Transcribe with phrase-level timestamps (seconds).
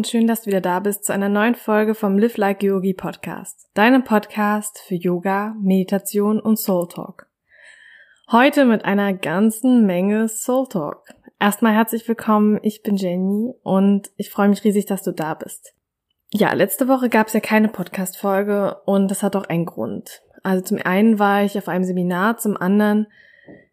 [0.00, 2.94] Und schön, dass du wieder da bist zu einer neuen Folge vom Live Like Yogi
[2.94, 3.68] Podcast.
[3.74, 7.26] Deinem Podcast für Yoga, Meditation und Soul Talk.
[8.32, 11.02] Heute mit einer ganzen Menge Soul Talk.
[11.38, 15.74] Erstmal herzlich willkommen, ich bin Jenny und ich freue mich riesig, dass du da bist.
[16.30, 20.22] Ja, letzte Woche gab es ja keine Podcast-Folge und das hat auch einen Grund.
[20.42, 23.06] Also zum einen war ich auf einem Seminar, zum anderen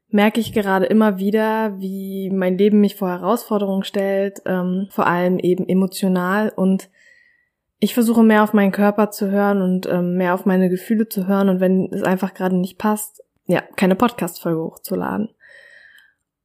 [0.10, 5.40] merke ich gerade immer wieder, wie mein Leben mich vor Herausforderungen stellt, ähm, vor allem
[5.40, 6.90] eben emotional und
[7.80, 11.28] ich versuche mehr auf meinen Körper zu hören und ähm, mehr auf meine Gefühle zu
[11.28, 15.30] hören und wenn es einfach gerade nicht passt, ja, keine Podcast-Folge hochzuladen.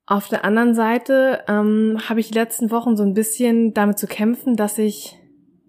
[0.04, 4.06] Auf der anderen Seite ähm, habe ich die letzten Wochen so ein bisschen damit zu
[4.06, 5.18] kämpfen, dass ich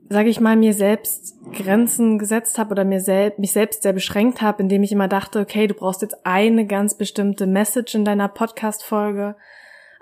[0.10, 4.42] sage ich mal, mir selbst Grenzen gesetzt habe oder mir sel mich selbst sehr beschränkt
[4.42, 8.28] habe, indem ich immer dachte, okay, du brauchst jetzt eine ganz bestimmte Message in deiner
[8.28, 9.36] Podcast-Folge,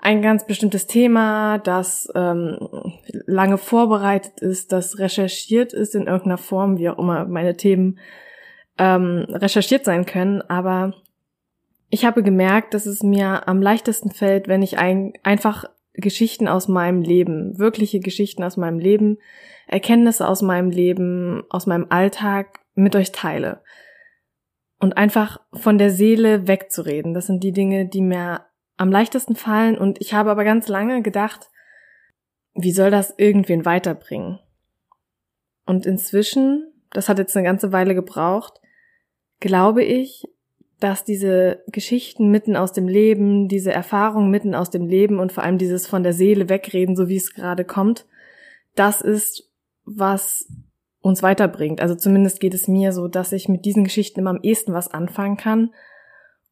[0.00, 2.58] ein ganz bestimmtes Thema, das ähm,
[3.26, 7.98] lange vorbereitet ist, das recherchiert ist in irgendeiner Form, wie auch immer meine Themen
[8.78, 10.42] ähm, recherchiert sein können.
[10.42, 10.94] Aber
[11.88, 16.66] ich habe gemerkt, dass es mir am leichtesten fällt, wenn ich ein, einfach Geschichten aus
[16.66, 19.18] meinem Leben, wirkliche Geschichten aus meinem Leben,
[19.72, 23.62] Erkenntnisse aus meinem Leben, aus meinem Alltag mit euch teile.
[24.78, 27.14] Und einfach von der Seele wegzureden.
[27.14, 29.78] Das sind die Dinge, die mir am leichtesten fallen.
[29.78, 31.48] Und ich habe aber ganz lange gedacht,
[32.54, 34.40] wie soll das irgendwen weiterbringen?
[35.64, 38.60] Und inzwischen, das hat jetzt eine ganze Weile gebraucht,
[39.40, 40.24] glaube ich,
[40.80, 45.44] dass diese Geschichten mitten aus dem Leben, diese Erfahrungen mitten aus dem Leben und vor
[45.44, 48.06] allem dieses von der Seele wegreden, so wie es gerade kommt,
[48.74, 49.51] das ist,
[49.84, 50.48] was
[51.00, 51.80] uns weiterbringt.
[51.80, 54.88] Also zumindest geht es mir so, dass ich mit diesen Geschichten immer am ehesten was
[54.88, 55.70] anfangen kann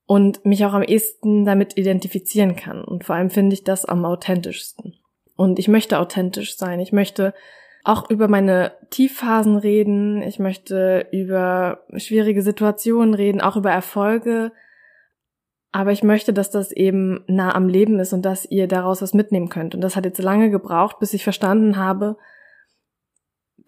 [0.06, 2.82] und mich auch am ehesten damit identifizieren kann.
[2.82, 4.96] Und vor allem finde ich das am authentischsten.
[5.36, 6.80] Und ich möchte authentisch sein.
[6.80, 7.32] Ich möchte
[7.84, 10.20] auch über meine Tiefphasen reden.
[10.22, 14.52] Ich möchte über schwierige Situationen reden, auch über Erfolge.
[15.72, 19.14] Aber ich möchte, dass das eben nah am Leben ist und dass ihr daraus was
[19.14, 19.74] mitnehmen könnt.
[19.74, 22.16] Und das hat jetzt lange gebraucht, bis ich verstanden habe,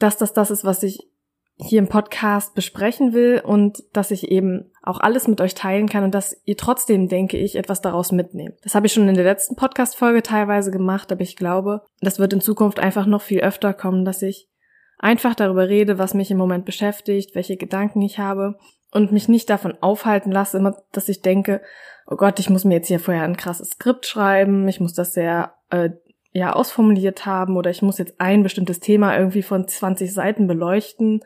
[0.02, 1.08] dass das das ist, was ich
[1.56, 6.02] hier im Podcast besprechen will und dass ich eben auch alles mit euch teilen kann
[6.02, 8.54] und dass ihr trotzdem, denke ich, etwas daraus mitnehmt.
[8.62, 12.32] Das habe ich schon in der letzten Podcast-Folge teilweise gemacht, aber ich glaube, das wird
[12.32, 14.48] in Zukunft einfach noch viel öfter kommen, dass ich
[14.98, 18.56] einfach darüber rede, was mich im Moment beschäftigt, welche Gedanken ich habe
[18.90, 21.60] und mich nicht davon aufhalten lasse, immer, dass ich denke,
[22.06, 25.12] oh Gott, ich muss mir jetzt hier vorher ein krasses Skript schreiben, ich muss das
[25.12, 25.90] sehr äh,
[26.32, 31.22] ja ausformuliert haben oder ich muss jetzt ein bestimmtes Thema irgendwie von 20 Seiten beleuchten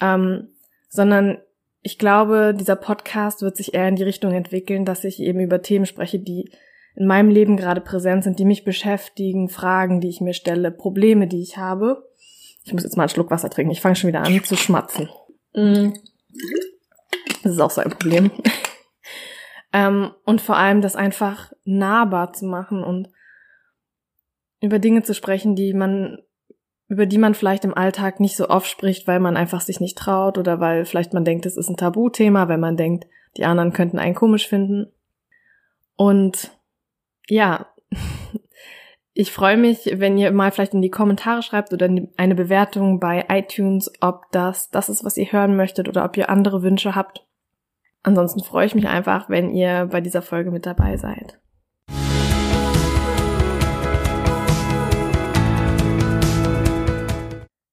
[0.00, 0.48] ähm,
[0.88, 1.38] sondern
[1.82, 5.62] ich glaube, dieser Podcast wird sich eher in die Richtung entwickeln, dass ich eben über
[5.62, 6.50] Themen spreche, die
[6.94, 11.26] in meinem Leben gerade präsent sind, die mich beschäftigen, Fragen, die ich mir stelle, Probleme,
[11.26, 12.06] die ich habe.
[12.64, 13.72] Ich muss jetzt mal einen Schluck Wasser trinken.
[13.72, 15.08] Ich fange schon wieder an zu schmatzen.
[15.54, 15.92] Mm.
[17.42, 18.30] Das ist auch so ein Problem.
[19.72, 23.08] ähm, und vor allem das einfach nahbar zu machen und
[24.60, 26.18] über Dinge zu sprechen, die man
[26.90, 29.96] über die man vielleicht im Alltag nicht so oft spricht, weil man einfach sich nicht
[29.96, 33.06] traut oder weil vielleicht man denkt, es ist ein Tabuthema, weil man denkt,
[33.36, 34.90] die anderen könnten einen komisch finden.
[35.94, 36.50] Und
[37.28, 37.66] ja,
[39.14, 43.24] ich freue mich, wenn ihr mal vielleicht in die Kommentare schreibt oder eine Bewertung bei
[43.28, 47.24] iTunes, ob das das ist, was ihr hören möchtet oder ob ihr andere Wünsche habt.
[48.02, 51.38] Ansonsten freue ich mich einfach, wenn ihr bei dieser Folge mit dabei seid.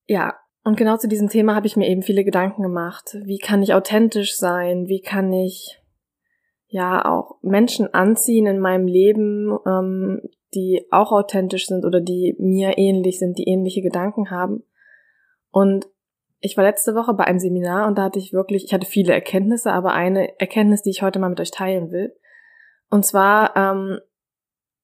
[0.07, 3.17] Ja, und genau zu diesem Thema habe ich mir eben viele Gedanken gemacht.
[3.23, 4.87] Wie kann ich authentisch sein?
[4.87, 5.81] Wie kann ich
[6.67, 10.21] ja auch Menschen anziehen in meinem Leben, ähm,
[10.53, 14.63] die auch authentisch sind oder die mir ähnlich sind, die ähnliche Gedanken haben.
[15.51, 15.87] Und
[16.39, 19.13] ich war letzte Woche bei einem Seminar und da hatte ich wirklich, ich hatte viele
[19.13, 22.15] Erkenntnisse, aber eine Erkenntnis, die ich heute mal mit euch teilen will.
[22.89, 23.99] Und zwar ähm,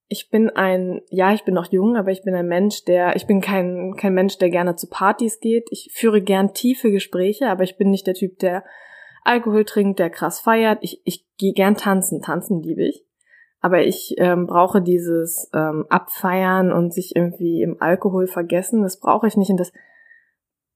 [0.07, 3.25] ich bin ein, ja, ich bin noch jung, aber ich bin ein Mensch, der, ich
[3.25, 5.67] bin kein, kein Mensch, der gerne zu Partys geht.
[5.71, 8.63] Ich führe gern tiefe Gespräche, aber ich bin nicht der Typ, der
[9.23, 10.79] Alkohol trinkt, der krass feiert.
[10.81, 13.05] Ich, ich gehe gern tanzen, tanzen liebe ich.
[13.61, 19.25] Aber ich ähm, brauche dieses ähm, Abfeiern und sich irgendwie im Alkohol vergessen, das brauche
[19.27, 19.71] ich nicht und das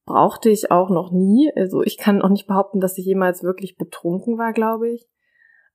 [0.06, 1.52] brauchte ich auch noch nie.
[1.56, 5.06] Also ich kann auch nicht behaupten, dass ich jemals wirklich betrunken war, glaube ich.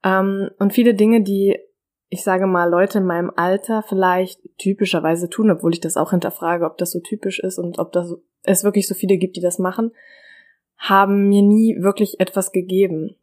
[0.02, 1.58] Ähm, und viele Dinge, die
[2.12, 6.66] ich sage mal, Leute in meinem Alter vielleicht typischerweise tun, obwohl ich das auch hinterfrage,
[6.66, 9.58] ob das so typisch ist und ob das, es wirklich so viele gibt, die das
[9.58, 9.92] machen,
[10.76, 13.16] haben mir nie wirklich etwas gegeben.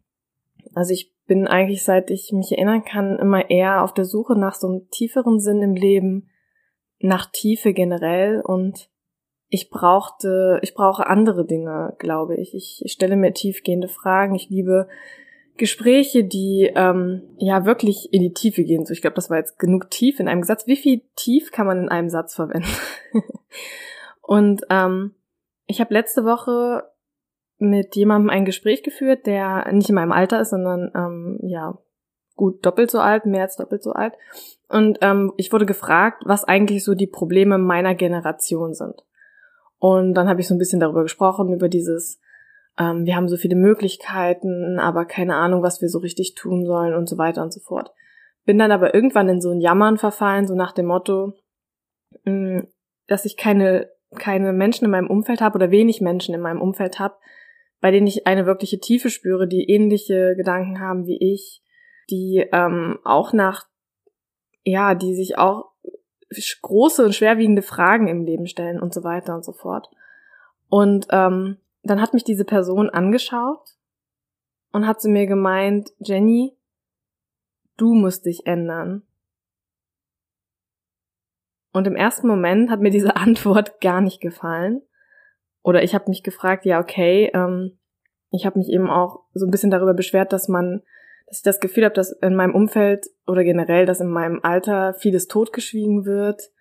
[0.74, 4.56] Also ich bin eigentlich, seit ich mich erinnern kann, immer eher auf der Suche nach
[4.56, 6.28] so einem tieferen Sinn im Leben,
[6.98, 8.90] nach Tiefe generell und
[9.50, 12.56] ich brauchte, ich brauche andere Dinge, glaube ich.
[12.56, 14.34] Ich, ich stelle mir tiefgehende Fragen.
[14.34, 14.88] Ich liebe
[15.60, 18.86] Gespräche, die ähm, ja wirklich in die Tiefe gehen.
[18.86, 20.66] So, ich glaube, das war jetzt genug tief in einem Satz.
[20.66, 22.68] Wie viel tief kann man in einem Satz verwenden?
[24.22, 25.14] Und ähm,
[25.68, 26.84] ich habe letzte Woche
[27.60, 31.78] mit jemandem ein Gespräch geführt, der nicht in meinem Alter ist, sondern ähm, ja
[32.36, 34.14] gut doppelt so alt, mehr als doppelt so alt.
[34.70, 38.96] Und ähm, ich wurde gefragt, was eigentlich so die Probleme meiner Generation sind.
[39.78, 42.22] Und dann habe ich so ein bisschen darüber gesprochen, über dieses,
[42.80, 46.96] ähm, wir haben so viele Möglichkeiten, aber keine Ahnung, was wir so richtig tun sollen
[46.96, 47.92] und so weiter und so fort.
[48.46, 51.34] Bin dann aber irgendwann in so ein Jammern verfallen, so nach dem Motto,
[52.24, 52.68] mh, mm,
[53.08, 57.00] dass ich keine, keine Menschen in meinem Umfeld habe oder wenig Menschen in meinem Umfeld
[57.00, 57.16] habe,
[57.82, 61.62] bei denen ich eine wirkliche Tiefe spüre, die ähnliche Gedanken haben wie ich,
[62.10, 63.68] die ähm, auch nach,
[64.64, 65.72] ja, die sich auch
[66.62, 69.90] große und schwerwiegende Fragen im Leben stellen und so weiter und so fort.
[70.70, 73.76] Und ähm, dann hat mich diese Person angeschaut
[74.72, 76.56] und hat zu mir gemeint, Jenny,
[77.78, 79.04] du musst dich ändern.
[81.72, 84.82] Und im ersten Moment hat mir diese Antwort gar nicht gefallen.
[85.62, 87.78] Oder ich habe mich gefragt, ja, okay, ähm,
[88.32, 90.82] ich habe mich eben auch so ein bisschen darüber beschwert, dass man,
[91.28, 94.94] dass ich das Gefühl habe, dass in meinem Umfeld oder generell, dass in meinem Alter
[94.94, 96.52] vieles totgeschwiegen wird,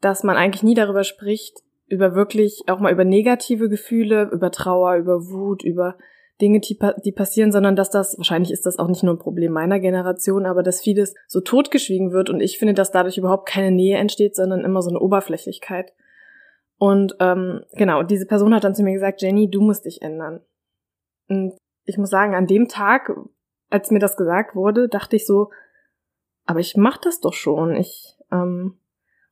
[0.00, 4.96] dass man eigentlich nie darüber spricht, über wirklich auch mal über negative Gefühle, über Trauer,
[4.96, 5.96] über Wut, über
[6.40, 9.52] Dinge, die, die passieren, sondern dass das, wahrscheinlich ist das auch nicht nur ein Problem
[9.52, 13.70] meiner Generation, aber dass vieles so totgeschwiegen wird und ich finde, dass dadurch überhaupt keine
[13.70, 15.92] Nähe entsteht, sondern immer so eine Oberflächlichkeit.
[16.78, 20.40] Und ähm, genau, diese Person hat dann zu mir gesagt, Jenny, du musst dich ändern.
[21.28, 23.10] Und ich muss sagen, an dem Tag,
[23.70, 25.50] als mir das gesagt wurde, dachte ich so,
[26.44, 27.74] aber ich mach das doch schon.
[27.76, 28.78] Ich, ähm,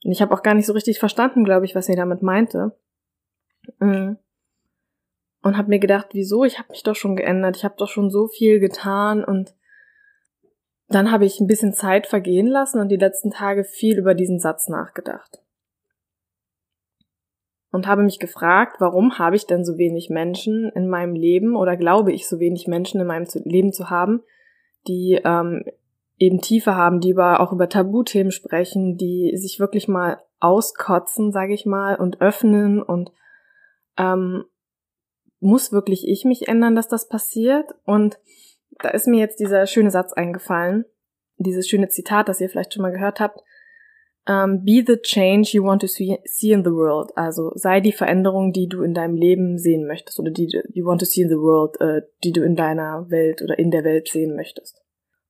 [0.04, 2.76] und ich habe auch gar nicht so richtig verstanden, glaube ich, was sie damit meinte.
[3.78, 4.12] Mm.
[5.42, 6.44] Und habe mir gedacht, wieso?
[6.44, 7.56] Ich habe mich doch schon geändert.
[7.56, 9.54] Ich habe doch schon so viel getan und
[10.88, 14.38] dann habe ich ein bisschen Zeit vergehen lassen und die letzten Tage viel über diesen
[14.38, 15.44] Satz nachgedacht
[17.74, 21.76] und habe mich gefragt, warum habe ich denn so wenig Menschen in meinem Leben oder
[21.76, 24.22] glaube ich so wenig Menschen in meinem Leben zu haben,
[24.86, 25.64] die ähm,
[26.18, 31.54] eben Tiefe haben, die über, auch über Tabuthemen sprechen, die sich wirklich mal auskotzen, sage
[31.54, 33.10] ich mal, und öffnen und
[33.96, 34.44] ähm,
[35.40, 37.74] muss wirklich ich mich ändern, dass das passiert?
[37.84, 38.18] Und
[38.80, 40.84] da ist mir jetzt dieser schöne Satz eingefallen,
[41.36, 43.40] dieses schöne Zitat, das ihr vielleicht schon mal gehört habt.
[44.26, 47.12] Um, ähm, be the change you want to see, see in the world.
[47.14, 51.00] Also sei die Veränderung, die du in deinem Leben sehen möchtest oder die you want
[51.00, 54.08] to see in the world, äh, die du in deiner Welt oder in der Welt
[54.08, 54.82] sehen möchtest.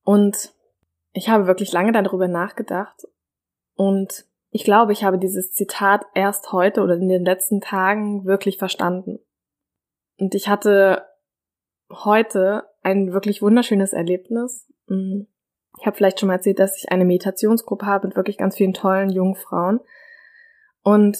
[0.05, 0.53] Und
[1.15, 3.07] ich habe wirklich lange darüber nachgedacht
[3.75, 8.57] und ich glaube, ich habe dieses Zitat erst heute oder in den letzten Tagen wirklich
[8.57, 9.19] verstanden.
[10.17, 11.03] Und ich hatte
[11.89, 14.71] heute ein wirklich wunderschönes Erlebnis.
[14.87, 15.23] Mm.
[15.79, 18.73] Ich habe vielleicht schon mal erzählt, dass ich eine Meditationsgruppe habe mit wirklich ganz vielen
[18.73, 19.81] tollen jungen Frauen.
[20.83, 21.17] Und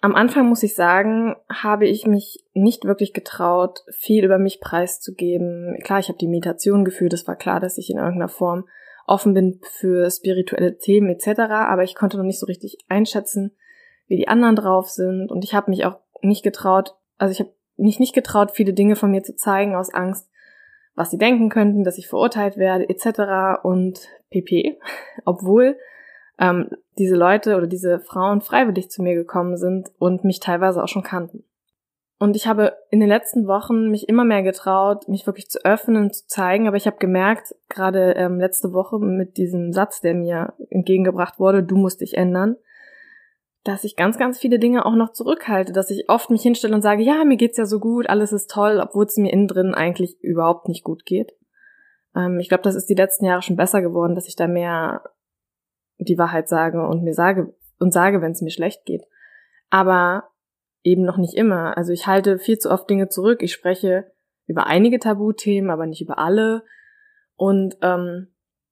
[0.00, 5.78] am Anfang muss ich sagen, habe ich mich nicht wirklich getraut, viel über mich preiszugeben.
[5.82, 8.66] Klar, ich habe die Meditation gefühlt, es war klar, dass ich in irgendeiner Form
[9.10, 13.56] offen bin für spirituelle Themen etc., aber ich konnte noch nicht so richtig einschätzen,
[14.06, 17.52] wie die anderen drauf sind und ich habe mich auch nicht getraut, also ich habe
[17.76, 20.28] mich nicht getraut, viele Dinge von mir zu zeigen aus Angst,
[20.94, 23.62] was sie denken könnten, dass ich verurteilt werde, etc.
[23.62, 24.00] und
[24.30, 24.78] pp.
[25.24, 25.76] Obwohl
[26.38, 30.88] ähm, diese Leute oder diese Frauen freiwillig zu mir gekommen sind und mich teilweise auch
[30.88, 31.44] schon kannten.
[32.22, 36.12] Und ich habe in den letzten Wochen mich immer mehr getraut, mich wirklich zu öffnen,
[36.12, 36.68] zu zeigen.
[36.68, 41.62] Aber ich habe gemerkt, gerade ähm, letzte Woche mit diesem Satz, der mir entgegengebracht wurde,
[41.62, 42.56] du musst dich ändern,
[43.64, 46.82] dass ich ganz, ganz viele Dinge auch noch zurückhalte, dass ich oft mich hinstelle und
[46.82, 49.74] sage, ja, mir geht's ja so gut, alles ist toll, obwohl es mir innen drin
[49.74, 51.32] eigentlich überhaupt nicht gut geht.
[52.14, 55.04] Ähm, ich glaube, das ist die letzten Jahre schon besser geworden, dass ich da mehr
[55.96, 59.06] die Wahrheit sage und mir sage und sage, wenn es mir schlecht geht.
[59.70, 60.24] Aber
[60.82, 61.76] eben noch nicht immer.
[61.76, 63.42] Also ich halte viel zu oft Dinge zurück.
[63.42, 64.10] Ich spreche
[64.46, 66.64] über einige Tabuthemen, aber nicht über alle.
[67.36, 68.28] Und ähm,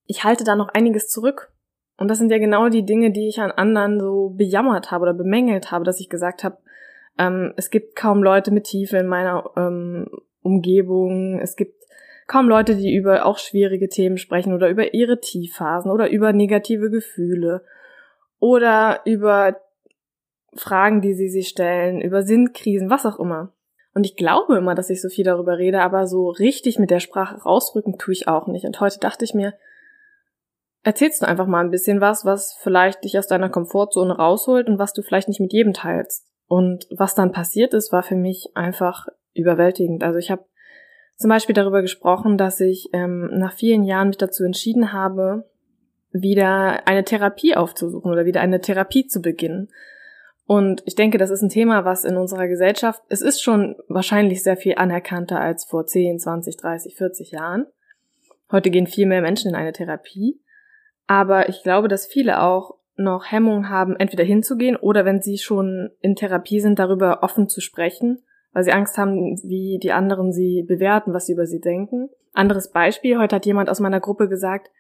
[0.07, 1.53] ich halte da noch einiges zurück.
[1.97, 5.15] Und das sind ja genau die Dinge, die ich an anderen so bejammert habe oder
[5.15, 6.59] bemängelt habe, dass ich gesagt habe,
[7.19, 10.09] ähm, es gibt kaum Leute mit Tiefe in meiner ähm,
[10.43, 11.41] Umgebung.
[11.41, 11.85] Es gibt
[12.29, 16.91] kaum Leute, die über auch schwierige Themen sprechen oder über ihre Tiefphasen oder über negative
[16.91, 17.65] Gefühle
[18.39, 19.57] oder über
[20.61, 23.53] Fragen, die sie sich stellen, über Sinnkrisen, was auch immer.
[23.95, 27.01] Und ich glaube immer, dass ich so viel darüber rede, aber so richtig mit der
[27.01, 28.65] Sprache rausrücken tue ich auch nicht.
[28.65, 29.55] Und heute dachte ich mir,
[30.83, 34.79] erzählst du einfach mal ein bisschen was, was vielleicht dich aus deiner Komfortzone rausholt und
[34.79, 36.27] was du vielleicht nicht mit jedem teilst.
[36.47, 40.03] Und was dann passiert ist, war für mich einfach überwältigend.
[40.03, 40.45] Also ich habe
[41.17, 45.45] zum Beispiel darüber gesprochen, dass ich ähm, nach vielen Jahren mich dazu entschieden habe,
[46.13, 49.69] wieder eine Therapie aufzusuchen oder wieder eine Therapie zu beginnen.
[50.49, 54.43] Und ich denke, das ist ein Thema, was in unserer Gesellschaft, es ist schon wahrscheinlich
[54.43, 57.67] sehr viel anerkannter als vor 10, 20, 30, 40 Jahren.
[58.51, 60.41] Heute gehen viel mehr Menschen in eine Therapie.
[61.07, 65.91] Aber ich glaube, dass viele auch noch Hemmungen haben, entweder hinzugehen oder wenn sie schon
[66.01, 68.23] in Therapie sind, darüber offen zu sprechen,
[68.55, 72.09] weil sie Angst haben, wie die anderen sie bewerten, was sie über sie denken.
[72.33, 74.71] Anderes Beispiel, heute hat jemand aus meiner Gruppe gesagt,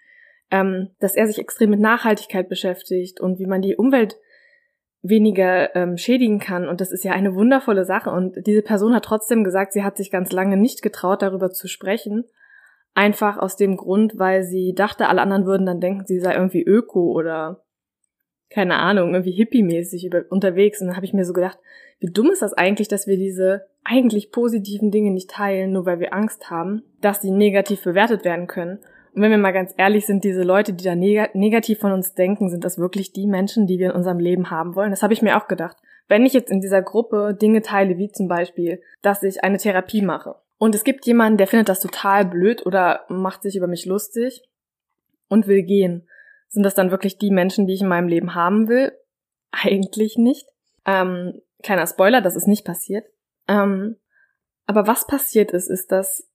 [0.50, 4.16] ähm, dass er sich extrem mit Nachhaltigkeit beschäftigt und wie man die Umwelt
[5.08, 6.68] weniger ähm, schädigen kann.
[6.68, 8.10] Und das ist ja eine wundervolle Sache.
[8.10, 11.68] Und diese Person hat trotzdem gesagt, sie hat sich ganz lange nicht getraut, darüber zu
[11.68, 12.24] sprechen.
[12.94, 16.62] Einfach aus dem Grund, weil sie dachte, alle anderen würden dann denken, sie sei irgendwie
[16.62, 17.62] öko oder
[18.50, 20.80] keine Ahnung, irgendwie hippie-mäßig unterwegs.
[20.80, 21.58] Und dann habe ich mir so gedacht,
[22.00, 26.00] wie dumm ist das eigentlich, dass wir diese eigentlich positiven Dinge nicht teilen, nur weil
[26.00, 28.78] wir Angst haben, dass die negativ bewertet werden können.
[29.14, 32.14] Und wenn wir mal ganz ehrlich sind, diese Leute, die da neg negativ von uns
[32.14, 34.90] denken, sind das wirklich die Menschen, die wir in unserem Leben haben wollen?
[34.90, 35.76] Das habe ich mir auch gedacht.
[36.08, 40.02] Wenn ich jetzt in dieser Gruppe Dinge teile, wie zum Beispiel, dass ich eine Therapie
[40.02, 43.86] mache, und es gibt jemanden, der findet das total blöd oder macht sich über mich
[43.86, 44.42] lustig
[45.28, 46.08] und will gehen,
[46.48, 48.92] sind das dann wirklich die Menschen, die ich in meinem Leben haben will?
[49.52, 50.48] Eigentlich nicht.
[50.84, 53.06] Ähm, kleiner Spoiler, das ist nicht passiert.
[53.46, 53.96] Ähm,
[54.66, 56.27] aber was passiert ist, ist, dass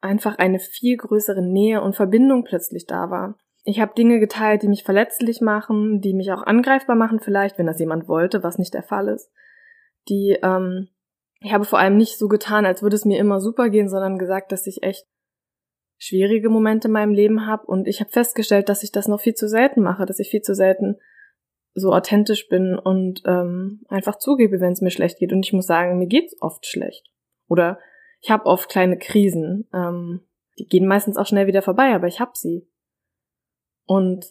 [0.00, 3.36] einfach eine viel größere Nähe und Verbindung plötzlich da war.
[3.64, 7.66] Ich habe Dinge geteilt, die mich verletzlich machen, die mich auch angreifbar machen vielleicht, wenn
[7.66, 9.30] das jemand wollte, was nicht der Fall ist.
[10.08, 10.88] Die, ähm,
[11.40, 14.18] ich habe vor allem nicht so getan, als würde es mir immer super gehen, sondern
[14.18, 15.06] gesagt, dass ich echt
[15.98, 19.34] schwierige Momente in meinem Leben habe und ich habe festgestellt, dass ich das noch viel
[19.34, 20.96] zu selten mache, dass ich viel zu selten
[21.74, 25.32] so authentisch bin und ähm, einfach zugebe, wenn es mir schlecht geht.
[25.32, 27.10] Und ich muss sagen, mir geht's oft schlecht.
[27.48, 27.78] Oder
[28.20, 29.68] ich habe oft kleine Krisen.
[29.72, 30.20] Ähm,
[30.58, 32.66] die gehen meistens auch schnell wieder vorbei, aber ich habe sie.
[33.86, 34.26] Und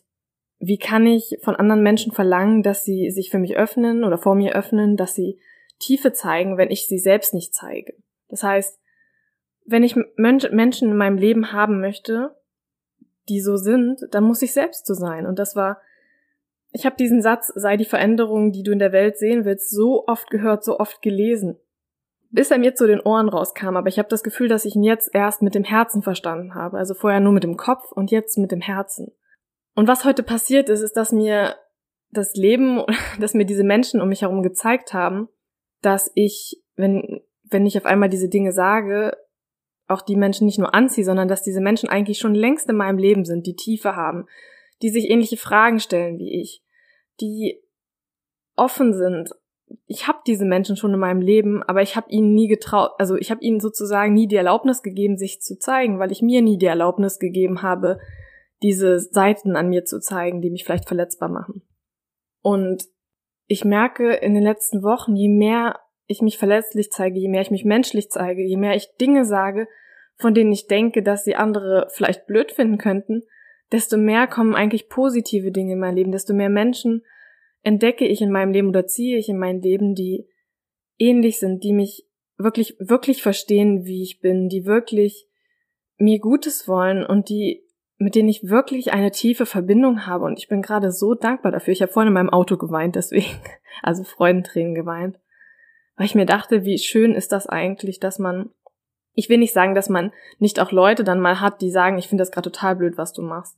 [0.60, 4.36] wie kann ich von anderen Menschen verlangen, dass sie sich für mich öffnen oder vor
[4.36, 5.39] mir öffnen, dass sie
[5.79, 7.94] Tiefe zeigen, wenn ich sie selbst nicht zeige?
[8.27, 8.79] Das heißt,
[9.65, 12.36] wenn ich Menschen in meinem Leben haben möchte,
[13.29, 15.25] die so sind, dann muss ich selbst so sein.
[15.25, 15.82] Und das war,
[16.72, 20.08] ich habe diesen Satz, sei die Veränderung, die du in der Welt sehen willst, so
[20.08, 21.58] oft gehört, so oft gelesen
[22.38, 24.84] bis er mir zu den Ohren rauskam, aber ich habe das Gefühl, dass ich ihn
[24.84, 26.77] jetzt erst mit dem Herzen verstanden habe.
[26.77, 29.12] Also vorher nur mit dem Kopf und jetzt mit dem Herzen.
[29.74, 31.56] Und was heute passiert ist, ist, dass mir
[32.12, 32.84] das Leben,
[33.20, 35.29] dass mir diese Menschen um mich herum gezeigt haben,
[35.82, 39.17] dass ich, wenn, wenn ich auf einmal diese Dinge sage,
[39.88, 43.00] auch die Menschen nicht nur anziehe, sondern dass diese Menschen eigentlich schon längst in meinem
[43.00, 44.27] Leben sind, die Tiefe haben,
[44.84, 46.63] die sich ähnliche Fragen stellen wie ich,
[47.20, 47.60] die
[48.56, 49.32] offen sind
[49.86, 53.16] ich habe diese Menschen schon in meinem Leben, aber ich habe ihnen nie getraut, also
[53.16, 56.58] ich habe ihnen sozusagen nie die Erlaubnis gegeben, sich zu zeigen, weil ich mir nie
[56.58, 58.00] die Erlaubnis gegeben habe,
[58.64, 61.62] diese Seiten an mir zu zeigen, die mich vielleicht verletzbar machen.
[62.42, 62.86] Und
[63.48, 67.52] ich merke in den letzten Wochen, je mehr ich mich verletzlich zeige, je mehr ich
[67.52, 69.68] mich menschlich zeige, je mehr ich Dinge sage,
[70.16, 73.24] von denen ich denke, dass sie andere vielleicht blöd finden könnten,
[73.72, 77.04] desto mehr kommen eigentlich positive Dinge in mein Leben, desto mehr Menschen
[77.64, 80.28] entdecke ich in meinem Leben oder ziehe ich in mein Leben, die
[80.98, 85.28] ähnlich sind, die mich wirklich, wirklich verstehen, wie ich bin, die wirklich
[85.98, 87.64] mir Gutes wollen und die,
[87.98, 90.26] mit denen ich wirklich eine tiefe Verbindung habe.
[90.26, 91.74] Und ich bin gerade so dankbar dafür.
[91.74, 93.26] Ich habe vorhin in meinem Auto geweint, deswegen,
[93.82, 95.20] also Freudentränen geweint.
[95.96, 98.52] Weil ich mir dachte, wie schön ist das eigentlich, dass man,
[99.14, 102.08] ich will nicht sagen, dass man nicht auch Leute dann mal hat, die sagen, ich
[102.08, 103.58] finde das gerade total blöd, was du machst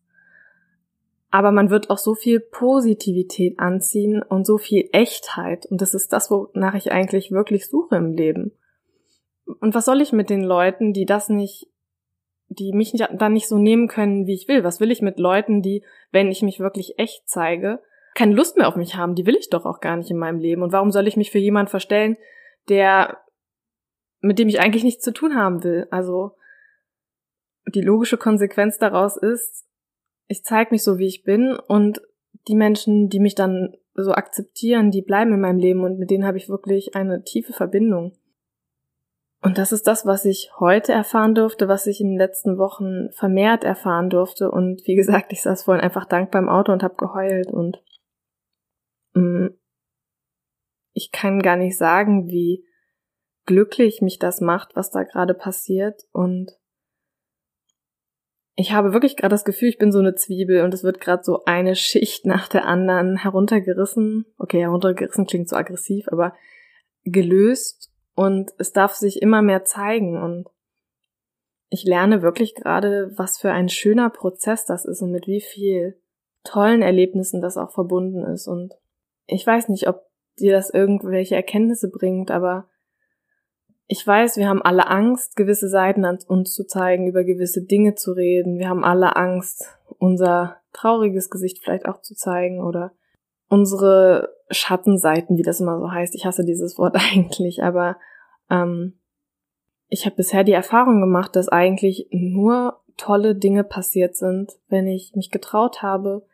[1.31, 5.65] aber man wird auch so viel Positivität anziehen und so viel Echtheit.
[5.67, 8.51] Und das ist das, wonach ich eigentlich wirklich suche im Leben.
[9.59, 11.67] Und was soll ich mit den Leuten, die das nicht,
[12.47, 14.63] die mich dann nicht so nehmen können, wie ich will?
[14.63, 17.79] Was will ich mit Leuten, die, wenn ich mich wirklich echt zeige,
[18.15, 19.13] keine Lust mehr auf mich haben?
[19.13, 20.63] Die will ich doch auch gar nicht in meinem Leben.
[20.63, 22.17] Und warum soll ich mich für jemanden verstellen,
[22.69, 23.19] der,
[24.19, 25.87] mit dem ich eigentlich nichts zu tun haben will?
[25.91, 26.31] Also,
[27.67, 29.68] die logische Konsequenz daraus ist,
[30.29, 32.01] ich zeige mich so, wie ich bin und
[32.47, 36.25] die Menschen, die mich dann so akzeptieren, die bleiben in meinem Leben und mit denen
[36.25, 38.13] habe ich wirklich eine tiefe Verbindung.
[39.41, 43.09] Und das ist das, was ich heute erfahren durfte, was ich in den letzten Wochen
[43.11, 44.51] vermehrt erfahren durfte.
[44.51, 47.81] Und wie gesagt, ich saß vorhin einfach dankbar im Auto und habe geheult und
[49.13, 49.59] mh, mm,
[50.93, 52.65] ich kann gar nicht sagen, wie
[53.45, 56.58] glücklich mich das macht, was da gerade passiert und
[58.59, 61.23] ich habe wirklich gerade das Gefühl, ich bin so eine Zwiebel und es wird gerade
[61.23, 64.25] so eine Schicht nach der anderen heruntergerissen.
[64.37, 66.35] Okay, heruntergerissen klingt so aggressiv, aber
[67.05, 70.49] gelöst und es darf sich immer mehr zeigen und
[71.69, 75.97] ich lerne wirklich gerade, was für ein schöner Prozess das ist und mit wie viel
[76.43, 78.73] tollen Erlebnissen das auch verbunden ist und
[79.25, 80.01] ich weiß nicht, ob
[80.37, 82.68] dir das irgendwelche Erkenntnisse bringt, aber
[83.91, 87.95] ich weiß, wir haben alle Angst, gewisse Seiten an uns zu zeigen, über gewisse Dinge
[87.95, 88.59] zu reden.
[88.59, 89.65] Wir haben alle Angst,
[89.97, 92.91] unser trauriges Gesicht vielleicht auch zu zeigen oder
[93.47, 96.13] unsere Schattenseiten, wie das immer so heißt.
[96.13, 97.97] Ich hasse dieses Wort eigentlich, aber
[98.51, 98.93] ähm,
[99.87, 105.15] ich habe bisher die Erfahrung gemacht, dass eigentlich nur tolle Dinge passiert sind, wenn ich
[105.15, 106.27] mich getraut habe,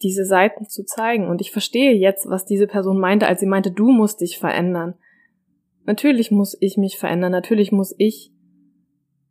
[0.00, 1.28] diese Seiten zu zeigen.
[1.28, 4.94] Und ich verstehe jetzt, was diese Person meinte, als sie meinte, du musst dich verändern.
[5.84, 8.32] Natürlich muss ich mich verändern, natürlich muss ich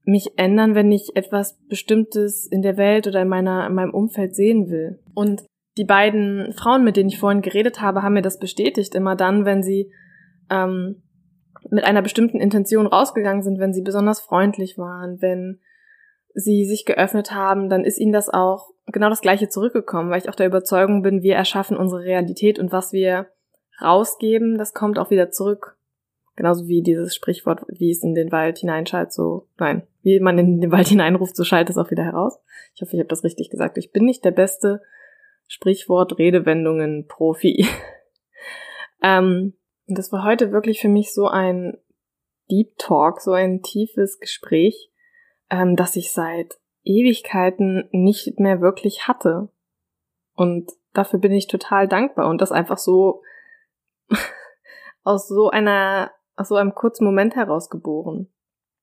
[0.03, 4.35] mich ändern, wenn ich etwas Bestimmtes in der Welt oder in, meiner, in meinem Umfeld
[4.35, 4.99] sehen will.
[5.13, 5.43] Und
[5.77, 8.95] die beiden Frauen, mit denen ich vorhin geredet habe, haben mir das bestätigt.
[8.95, 9.91] Immer dann, wenn sie
[10.49, 11.03] ähm,
[11.69, 15.59] mit einer bestimmten Intention rausgegangen sind, wenn sie besonders freundlich waren, wenn
[16.33, 20.29] sie sich geöffnet haben, dann ist ihnen das auch genau das Gleiche zurückgekommen, weil ich
[20.29, 23.27] auch der Überzeugung bin, wir erschaffen unsere Realität und was wir
[23.81, 25.77] rausgeben, das kommt auch wieder zurück.
[26.35, 30.61] Genauso wie dieses Sprichwort, wie es in den Wald hineinschallt, so, nein, wie man in
[30.61, 32.39] den Wald hineinruft, so schallt es auch wieder heraus.
[32.73, 33.77] Ich hoffe, ich habe das richtig gesagt.
[33.77, 34.81] Ich bin nicht der beste
[35.47, 37.67] Sprichwort, Redewendungen, Profi.
[39.03, 39.53] ähm,
[39.87, 41.77] und das war heute wirklich für mich so ein
[42.49, 44.89] Deep Talk, so ein tiefes Gespräch,
[45.49, 49.49] ähm, das ich seit Ewigkeiten nicht mehr wirklich hatte.
[50.33, 53.21] Und dafür bin ich total dankbar und das einfach so
[55.03, 58.31] aus so einer aus so einem kurzen Moment herausgeboren.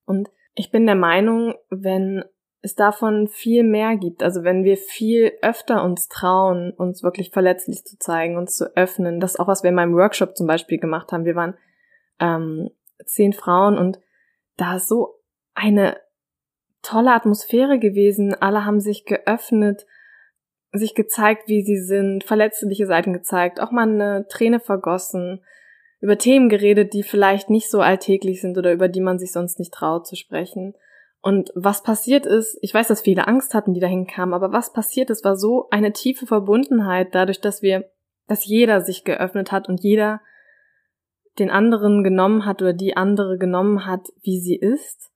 [0.05, 2.25] Und ich bin der Meinung, wenn
[2.61, 7.85] es davon viel mehr gibt, also wenn wir viel öfter uns trauen, uns wirklich verletzlich
[7.85, 10.79] zu zeigen, uns zu öffnen, das ist auch was wir in meinem Workshop zum Beispiel
[10.79, 11.25] gemacht haben.
[11.25, 11.55] Wir waren
[12.19, 12.71] ähm,
[13.05, 14.01] zehn Frauen und
[14.57, 15.21] da ist so
[15.55, 15.97] eine
[16.83, 18.35] tolle Atmosphäre gewesen.
[18.35, 19.87] Alle haben sich geöffnet,
[20.73, 25.45] sich gezeigt, wie sie sind, verletzliche Seiten gezeigt, auch mal eine Träne vergossen,
[26.01, 29.59] über Themen geredet, die vielleicht nicht so alltäglich sind oder über die man sich sonst
[29.59, 30.75] nicht traut zu sprechen.
[31.21, 34.73] Und was passiert ist, ich weiß, dass viele Angst hatten, die dahin kamen, aber was
[34.73, 37.91] passiert ist, war so eine tiefe Verbundenheit dadurch, dass wir,
[38.29, 40.21] dass jeder sich geöffnet hat und jeder
[41.39, 45.11] den anderen genommen hat oder die andere genommen hat, wie sie ist.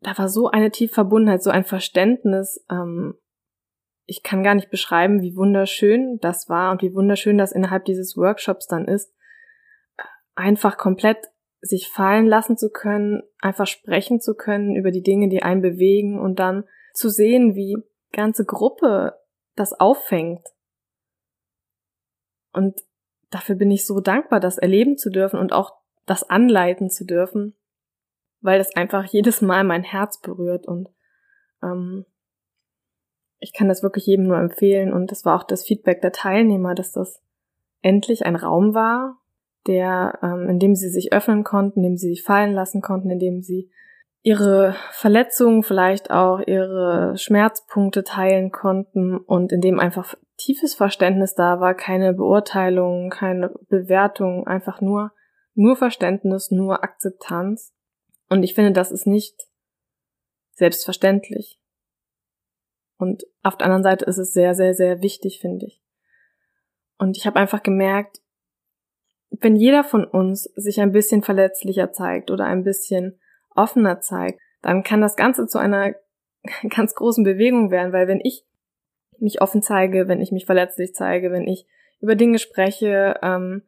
[0.00, 2.64] Da war so eine tiefe Verbundenheit, so ein Verständnis.
[2.70, 3.14] Ähm,
[4.06, 8.16] ich kann gar nicht beschreiben, wie wunderschön das war und wie wunderschön das innerhalb dieses
[8.16, 9.14] Workshops dann ist,
[10.34, 11.18] einfach komplett
[11.60, 16.18] sich fallen lassen zu können, einfach sprechen zu können über die Dinge, die einen bewegen
[16.18, 17.76] und dann zu sehen, wie
[18.12, 19.18] ganze Gruppe
[19.54, 20.46] das auffängt.
[22.52, 22.80] Und
[23.30, 25.72] dafür bin ich so dankbar, das erleben zu dürfen und auch
[26.04, 27.56] das anleiten zu dürfen,
[28.40, 30.88] weil das einfach jedes Mal mein Herz berührt und
[31.62, 32.04] ähm,
[33.38, 36.74] ich kann das wirklich jedem nur empfehlen und das war auch das Feedback der Teilnehmer,
[36.74, 37.22] dass das
[37.80, 39.21] endlich ein Raum war,
[39.66, 43.10] der, ähm, in dem sie sich öffnen konnten, in dem sie sich fallen lassen konnten,
[43.10, 43.70] in dem sie
[44.22, 51.60] ihre Verletzungen, vielleicht auch ihre Schmerzpunkte teilen konnten und in dem einfach tiefes Verständnis da
[51.60, 55.12] war, keine Beurteilung, keine Bewertung, einfach nur,
[55.54, 57.74] nur Verständnis, nur Akzeptanz.
[58.28, 59.48] Und ich finde, das ist nicht
[60.52, 61.60] selbstverständlich.
[62.96, 65.82] Und auf der anderen Seite ist es sehr, sehr, sehr wichtig, finde ich.
[66.98, 68.21] Und ich habe einfach gemerkt,
[69.40, 73.18] wenn jeder von uns sich ein bisschen verletzlicher zeigt oder ein bisschen
[73.54, 75.94] offener zeigt, dann kann das Ganze zu einer
[76.74, 78.44] ganz großen Bewegung werden, weil wenn ich
[79.18, 81.66] mich offen zeige, wenn ich mich verletzlich zeige, wenn ich
[82.00, 83.62] über Dinge spreche, ähm,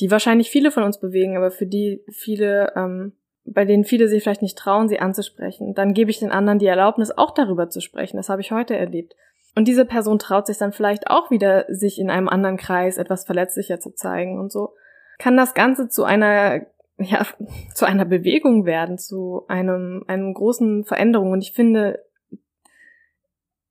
[0.00, 4.22] die wahrscheinlich viele von uns bewegen, aber für die viele, ähm, bei denen viele sich
[4.22, 7.80] vielleicht nicht trauen, sie anzusprechen, dann gebe ich den anderen die Erlaubnis, auch darüber zu
[7.80, 8.18] sprechen.
[8.18, 9.16] Das habe ich heute erlebt.
[9.56, 13.24] Und diese Person traut sich dann vielleicht auch wieder, sich in einem anderen Kreis etwas
[13.24, 14.74] verletzlicher zu zeigen und so
[15.18, 16.66] kann das Ganze zu einer
[16.98, 17.26] ja,
[17.74, 21.32] zu einer Bewegung werden, zu einem, einem großen Veränderung.
[21.32, 22.04] Und ich finde,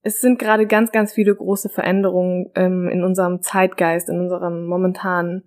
[0.01, 5.43] es sind gerade ganz, ganz viele große Veränderungen ähm, in unserem Zeitgeist, in unserem momentanen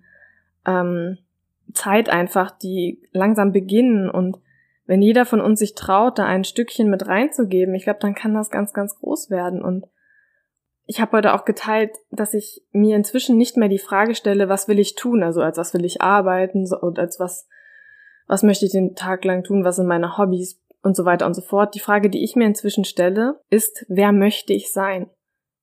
[0.67, 1.19] ähm,
[1.73, 4.11] Zeit einfach, die langsam beginnen.
[4.11, 4.39] Und
[4.85, 8.35] wenn jeder von uns sich traut, da ein Stückchen mit reinzugeben, ich glaube, dann kann
[8.35, 9.63] das ganz, ganz groß werden.
[9.63, 9.87] Und
[10.91, 14.67] ich habe heute auch geteilt, dass ich mir inzwischen nicht mehr die Frage stelle, was
[14.67, 17.47] will ich tun, also als was will ich arbeiten und als was,
[18.27, 21.35] was möchte ich den Tag lang tun, was sind meine Hobbys, und so weiter und
[21.35, 21.77] so fort.
[21.77, 25.09] Die Frage, die ich mir inzwischen stelle, ist, wer möchte ich sein?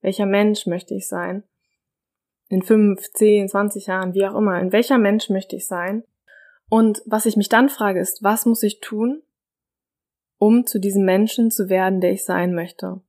[0.02, 1.44] Welcher Mensch möchte ich sein?
[2.48, 4.62] In fünf, zehn, zwanzig Jahren, wie auch immer.
[4.62, 6.04] In welcher Mensch möchte ich sein?
[6.70, 9.24] Und was ich mich dann frage, ist, was muss ich tun,
[10.38, 13.02] um zu diesem Menschen zu werden, der ich sein möchte?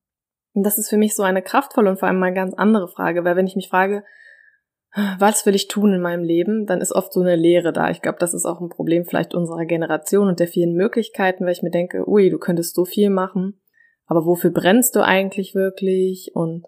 [0.59, 3.23] Und das ist für mich so eine kraftvolle und vor allem mal ganz andere Frage,
[3.23, 4.03] weil wenn ich mich frage,
[5.21, 7.91] was will ich tun in meinem Leben, dann ist oft so eine Leere da.
[7.91, 11.53] Ich glaube, das ist auch ein Problem vielleicht unserer Generation und der vielen Möglichkeiten, weil
[11.53, 13.61] ich mir denke, ui, du könntest so viel machen,
[14.07, 16.67] aber wofür brennst du eigentlich wirklich und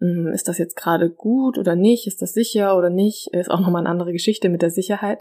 [0.00, 3.60] hm, ist das jetzt gerade gut oder nicht, ist das sicher oder nicht, ist auch
[3.60, 5.18] nochmal eine andere Geschichte mit der Sicherheit.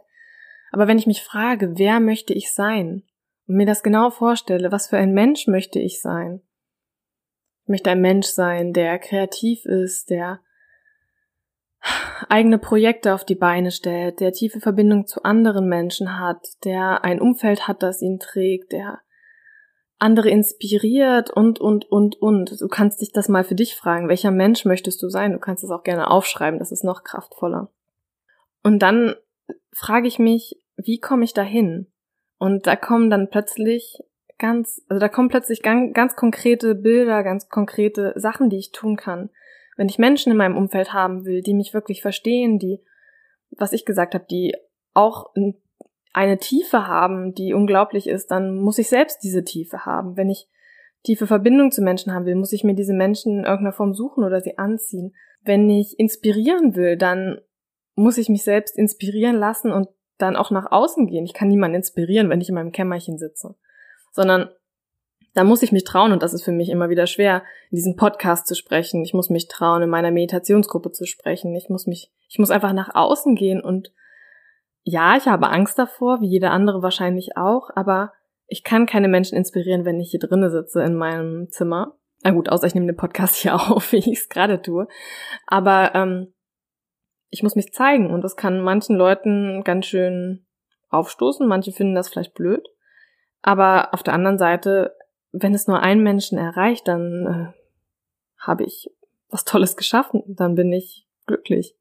[0.72, 3.04] Aber wenn ich mich frage, wer möchte ich sein
[3.48, 6.42] und mir das genau vorstelle, was für ein Mensch möchte ich sein?
[7.72, 10.42] Möchte ein Mensch sein, der kreativ ist, der
[12.30, 17.22] eigene Projekte auf die Beine stellt, der tiefe Verbindung zu anderen Menschen hat, der ein
[17.22, 19.00] Umfeld hat, das ihn trägt, der
[19.98, 22.60] andere inspiriert und, und, und, und.
[22.60, 24.10] Du kannst dich das mal für dich fragen.
[24.10, 25.32] Welcher Mensch möchtest du sein?
[25.32, 26.60] Du kannst es auch gerne aufschreiben.
[26.60, 27.72] Das ist noch kraftvoller.
[28.64, 29.16] Und dann
[29.72, 31.88] frage ich mich, wie komme ich dahin?
[32.38, 34.00] Und da kommen dann plötzlich
[34.42, 38.98] ganz, also da kommen plötzlich ganz, ganz konkrete Bilder, ganz konkrete Sachen, die ich tun
[38.98, 39.30] kann
[39.82, 42.80] wenn ich Menschen in meinem Umfeld haben will, die mich wirklich verstehen, die,
[43.50, 44.54] was ich gesagt habe, die
[44.94, 45.34] auch
[46.14, 50.18] eine Tiefe haben, die unglaublich ist, dann muss ich selbst diese Tiefe haben.
[50.18, 50.48] Wenn ich
[51.04, 54.24] tiefe Verbindung zu Menschen haben will, muss ich mir diese Menschen in irgendeiner Form suchen
[54.24, 55.16] oder sie anziehen.
[55.42, 57.42] Wenn ich inspirieren will, dann
[57.96, 61.26] muss ich mich selbst inspirieren lassen und dann auch nach außen gehen.
[61.26, 63.56] Ich kann niemanden inspirieren, wenn ich in meinem Kämmerchen sitze,
[64.12, 64.50] sondern
[65.34, 67.96] da muss ich mich trauen, und das ist für mich immer wieder schwer, in diesem
[67.96, 69.04] Podcast zu sprechen.
[69.04, 71.56] Ich muss mich trauen, in meiner Meditationsgruppe zu sprechen.
[71.56, 73.92] Ich muss mich, ich muss einfach nach außen gehen und
[74.84, 78.14] ja, ich habe Angst davor, wie jeder andere wahrscheinlich auch, aber
[78.48, 81.96] ich kann keine Menschen inspirieren, wenn ich hier drinnen sitze in meinem Zimmer.
[82.24, 84.88] Na gut, außer ich nehme den Podcast hier auf, wie ich es gerade tue.
[85.48, 86.34] Aber ähm,
[87.30, 90.46] ich muss mich zeigen und das kann manchen Leuten ganz schön
[90.90, 91.48] aufstoßen.
[91.48, 92.68] Manche finden das vielleicht blöd.
[93.42, 94.96] Aber auf der anderen Seite
[95.32, 97.60] wenn es nur einen Menschen erreicht, dann äh,
[98.38, 98.92] habe ich
[99.30, 101.76] was Tolles geschaffen, dann bin ich glücklich.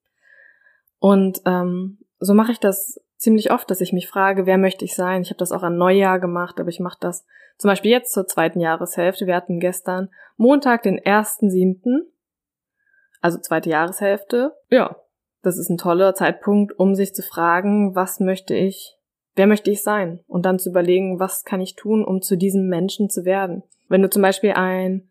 [0.99, 4.95] Und ähm, so mache ich das ziemlich oft, dass ich mich frage, wer möchte ich
[4.95, 5.23] sein?
[5.23, 7.27] Ich habe das auch an Neujahr gemacht, aber ich mache das
[7.59, 9.27] zum Beispiel jetzt zur zweiten Jahreshälfte.
[9.27, 12.07] Wir hatten gestern Montag, den ersten siebten,
[13.21, 14.55] also zweite Jahreshälfte.
[14.71, 14.97] Ja,
[15.43, 19.00] das ist ein toller Zeitpunkt, um sich zu fragen, was möchte ich
[19.41, 20.21] wer möchte ich sein?
[20.27, 23.63] Und dann zu überlegen, was kann ich tun, um zu diesem Menschen zu werden.
[23.89, 25.09] Wenn du zum Beispiel ein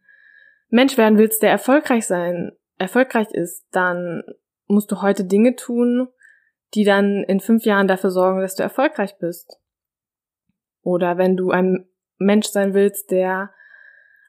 [0.69, 4.21] Mensch werden willst, der erfolgreich sein, erfolgreich ist, dann
[4.67, 6.09] musst du heute Dinge tun,
[6.75, 9.59] die dann in fünf Jahren dafür sorgen, dass du erfolgreich bist.
[10.83, 11.89] Oder wenn du ein
[12.19, 13.49] Mensch sein willst, der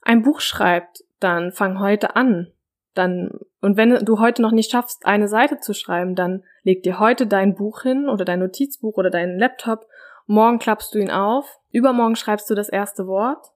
[0.01, 2.51] ein Buch schreibt, dann fang heute an.
[2.95, 6.99] Dann, und wenn du heute noch nicht schaffst, eine Seite zu schreiben, dann leg dir
[6.99, 9.87] heute dein Buch hin oder dein Notizbuch oder deinen Laptop.
[10.27, 11.61] Morgen klappst du ihn auf.
[11.71, 13.47] Übermorgen schreibst du das erste Wort.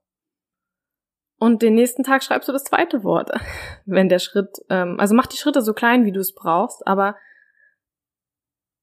[1.39, 3.31] Und den nächsten Tag schreibst du das zweite Wort.
[3.87, 7.17] Wenn der Schritt, ähm, also mach die Schritte so klein, wie du es brauchst, aber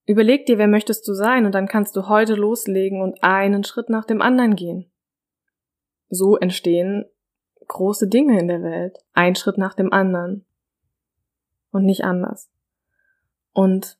[0.06, 3.88] überleg dir, wer möchtest du sein und dann kannst du heute loslegen und einen Schritt
[3.88, 4.90] nach dem anderen gehen.
[6.08, 7.04] So entstehen
[7.68, 8.98] große Dinge in der Welt.
[9.12, 10.44] Ein Schritt nach dem anderen.
[11.72, 12.50] Und nicht anders.
[13.52, 13.98] Und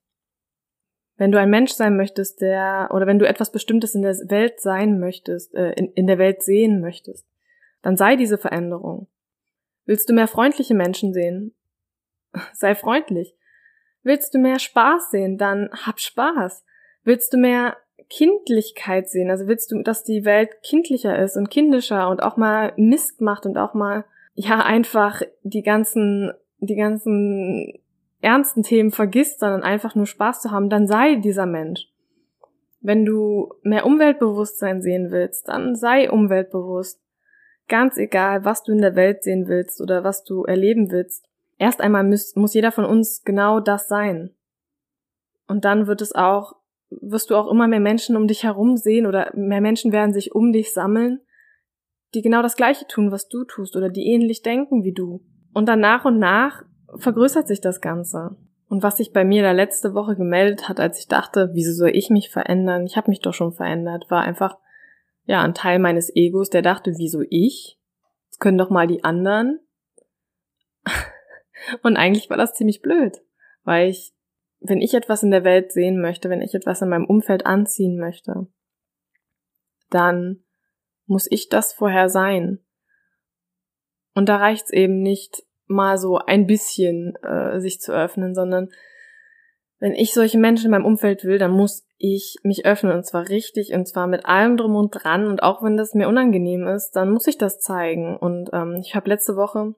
[1.17, 4.61] wenn du ein Mensch sein möchtest, der, oder wenn du etwas Bestimmtes in der Welt
[4.61, 7.27] sein möchtest, äh, in, in der Welt sehen möchtest,
[7.83, 9.09] dann sei diese Veränderung.
[9.85, 11.55] Willst du mehr freundliche Menschen sehen?
[12.55, 13.35] Sei freundlich.
[14.03, 15.39] Willst du mehr Spaß sehen?
[15.39, 16.65] Dann hab Spaß.
[17.05, 17.77] Willst du mehr
[18.09, 19.31] Kindlichkeit sehen?
[19.31, 23.47] Also willst du, dass die Welt kindlicher ist und kindischer und auch mal Mist macht
[23.47, 24.05] und auch mal,
[24.35, 26.33] ja, einfach die ganzen,
[26.67, 27.81] die ganzen
[28.21, 31.89] ernsten Themen vergisst, sondern einfach nur Spaß zu haben, dann sei dieser Mensch.
[32.81, 37.01] Wenn du mehr Umweltbewusstsein sehen willst, dann sei umweltbewusst.
[37.69, 41.29] Ganz egal, was du in der Welt sehen willst oder was du erleben willst.
[41.59, 44.31] Erst einmal muss, muss jeder von uns genau das sein.
[45.47, 46.57] Und dann wird es auch
[47.01, 50.35] wirst du auch immer mehr Menschen um dich herum sehen oder mehr Menschen werden sich
[50.35, 51.21] um dich sammeln,
[52.15, 55.23] die genau das Gleiche tun, was du tust oder die ähnlich denken wie du.
[55.53, 56.63] Und dann nach und nach
[56.97, 58.37] vergrößert sich das Ganze.
[58.69, 61.91] Und was sich bei mir da letzte Woche gemeldet hat, als ich dachte, wieso soll
[61.95, 62.87] ich mich verändern?
[62.87, 64.59] Ich habe mich doch schon verändert, war einfach
[65.25, 67.79] ja ein Teil meines Egos, der dachte, wieso ich?
[68.31, 69.61] Das können doch mal die anderen.
[71.83, 73.23] Und eigentlich war das ziemlich blöd,
[73.63, 74.15] weil ich
[74.65, 77.99] wenn ich etwas in der Welt sehen möchte, wenn ich etwas in meinem Umfeld anziehen
[77.99, 78.47] möchte,
[79.91, 80.45] dann
[81.07, 82.61] muss ich das vorher sein?
[84.15, 88.69] Und da reicht's eben nicht mal so ein bisschen äh, sich zu öffnen, sondern
[89.79, 93.29] wenn ich solche Menschen in meinem Umfeld will, dann muss ich mich öffnen und zwar
[93.29, 96.93] richtig und zwar mit allem drum und dran und auch wenn das mir unangenehm ist,
[96.93, 98.17] dann muss ich das zeigen.
[98.17, 99.75] Und ähm, ich habe letzte Woche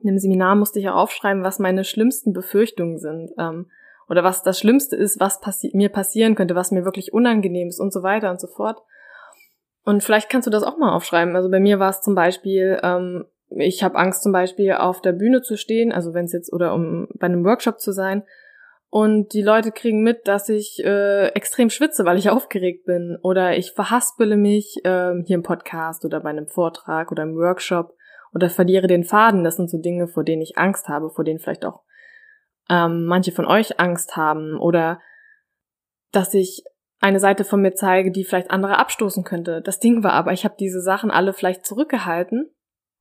[0.00, 3.70] in einem Seminar musste ich auch aufschreiben, was meine schlimmsten Befürchtungen sind ähm,
[4.08, 7.80] oder was das Schlimmste ist, was passi mir passieren könnte, was mir wirklich unangenehm ist
[7.80, 8.80] und so weiter und so fort.
[9.84, 11.34] Und vielleicht kannst du das auch mal aufschreiben.
[11.34, 15.12] Also bei mir war es zum Beispiel, ähm, ich habe Angst zum Beispiel auf der
[15.12, 18.22] Bühne zu stehen, also wenn es jetzt oder um bei einem Workshop zu sein
[18.90, 23.56] und die Leute kriegen mit, dass ich äh, extrem schwitze, weil ich aufgeregt bin oder
[23.56, 27.94] ich verhaspele mich äh, hier im Podcast oder bei einem Vortrag oder im Workshop
[28.34, 29.44] oder verliere den Faden.
[29.44, 31.82] Das sind so Dinge, vor denen ich Angst habe, vor denen vielleicht auch
[32.70, 35.00] ähm, manche von euch Angst haben oder
[36.12, 36.64] dass ich
[37.00, 39.62] eine Seite von mir zeige, die vielleicht andere abstoßen könnte.
[39.62, 42.50] Das Ding war aber, ich habe diese Sachen alle vielleicht zurückgehalten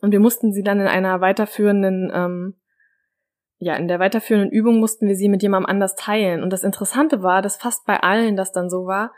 [0.01, 2.55] und wir mussten sie dann in einer weiterführenden, ähm,
[3.59, 6.43] ja, in der weiterführenden Übung mussten wir sie mit jemandem anders teilen.
[6.43, 9.11] Und das Interessante war, dass fast bei allen das dann so war,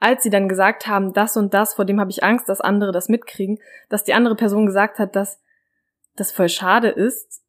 [0.00, 2.90] als sie dann gesagt haben, das und das, vor dem habe ich Angst, dass andere
[2.90, 5.40] das mitkriegen, dass die andere Person gesagt hat, dass
[6.16, 7.42] das voll schade ist,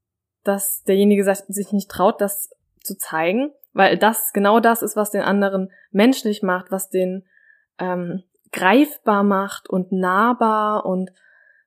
[0.44, 5.22] dass derjenige sich nicht traut, das zu zeigen, weil das genau das ist, was den
[5.22, 7.26] anderen menschlich macht, was den
[7.80, 11.12] ähm, greifbar macht und nahbar und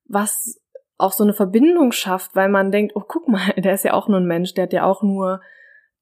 [0.05, 0.61] was
[0.99, 4.09] auch so eine Verbindung schafft, weil man denkt, oh guck mal, der ist ja auch
[4.09, 5.41] nur ein Mensch, der hat ja auch nur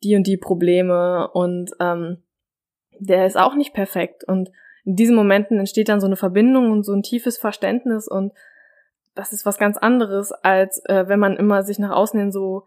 [0.02, 2.22] die und die Probleme und ähm,
[2.98, 4.24] der ist auch nicht perfekt.
[4.24, 4.50] Und
[4.84, 8.32] in diesen Momenten entsteht dann so eine Verbindung und so ein tiefes Verständnis und
[9.14, 12.64] das ist was ganz anderes, als äh, wenn man immer sich nach außen hin so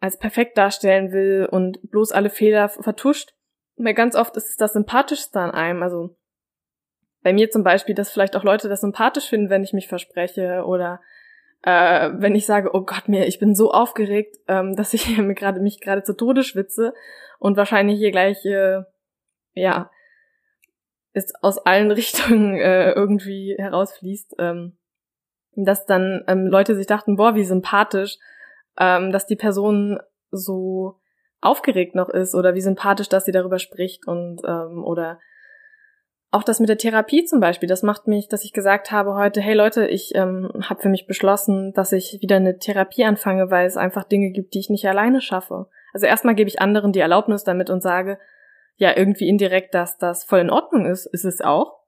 [0.00, 3.34] als perfekt darstellen will und bloß alle Fehler vertuscht.
[3.76, 5.82] Weil ganz oft ist es das Sympathischste an einem.
[5.82, 6.16] Also
[7.22, 10.64] bei mir zum Beispiel, dass vielleicht auch Leute das sympathisch finden, wenn ich mich verspreche
[10.64, 11.00] oder
[11.62, 15.34] äh, wenn ich sage, oh Gott, mir, ich bin so aufgeregt, ähm, dass ich mir
[15.34, 16.94] gerade mich gerade zu Tode schwitze
[17.38, 18.82] und wahrscheinlich hier gleich, äh,
[19.54, 19.90] ja,
[21.12, 24.76] ist aus allen Richtungen äh, irgendwie herausfließt, ähm,
[25.54, 28.18] dass dann ähm, Leute sich dachten, boah, wie sympathisch,
[28.78, 29.98] ähm, dass die Person
[30.30, 31.00] so
[31.40, 35.18] aufgeregt noch ist oder wie sympathisch, dass sie darüber spricht und ähm, oder
[36.30, 39.40] auch das mit der Therapie zum Beispiel, das macht mich, dass ich gesagt habe heute,
[39.40, 43.66] hey Leute, ich ähm, habe für mich beschlossen, dass ich wieder eine Therapie anfange, weil
[43.66, 45.68] es einfach Dinge gibt, die ich nicht alleine schaffe.
[45.94, 48.18] Also erstmal gebe ich anderen die Erlaubnis damit und sage,
[48.76, 51.78] ja, irgendwie indirekt, dass das voll in Ordnung ist, ist es auch.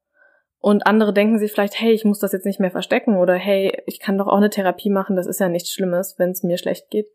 [0.58, 3.82] Und andere denken sich vielleicht, hey, ich muss das jetzt nicht mehr verstecken oder hey,
[3.86, 6.58] ich kann doch auch eine Therapie machen, das ist ja nichts Schlimmes, wenn es mir
[6.58, 7.08] schlecht geht.